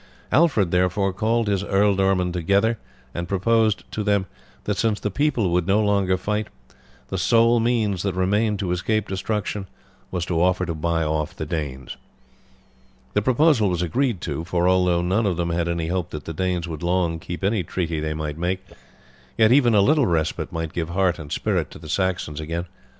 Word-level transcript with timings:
Alfred 0.31 0.71
therefore 0.71 1.13
called 1.13 1.47
his 1.47 1.61
ealdormen 1.63 2.31
together 2.33 2.79
and 3.13 3.27
proposed 3.29 3.83
to 3.91 4.01
them, 4.03 4.25
that 4.63 4.75
since 4.77 4.99
the 4.99 5.11
people 5.11 5.51
would 5.51 5.67
no 5.67 5.79
longer 5.79 6.17
fight, 6.17 6.47
the 7.09 7.19
sole 7.19 7.59
means 7.59 8.01
that 8.01 8.15
remained 8.15 8.57
to 8.57 8.71
escape 8.71 9.07
destruction 9.07 9.67
was 10.09 10.25
to 10.25 10.41
offer 10.41 10.65
to 10.65 10.73
buy 10.73 11.03
off 11.03 11.35
the 11.35 11.45
Danes. 11.45 11.97
The 13.13 13.21
proposal 13.21 13.69
was 13.69 13.83
agreed 13.83 14.21
to, 14.21 14.43
for 14.43 14.67
although 14.67 15.03
none 15.03 15.27
of 15.27 15.37
them 15.37 15.51
had 15.51 15.67
any 15.67 15.89
hope 15.89 16.09
that 16.09 16.25
the 16.25 16.33
Danes 16.33 16.67
would 16.67 16.81
long 16.81 17.19
keep 17.19 17.43
any 17.43 17.61
treaty 17.61 17.99
they 17.99 18.15
might 18.15 18.39
make, 18.39 18.65
yet 19.37 19.51
even 19.51 19.75
a 19.75 19.81
little 19.81 20.07
respite 20.07 20.51
might 20.51 20.73
give 20.73 20.89
heart 20.89 21.19
and 21.19 21.31
spirit 21.31 21.69
to 21.69 21.77
the 21.77 21.87
Saxons 21.87 22.39
again. 22.39 22.65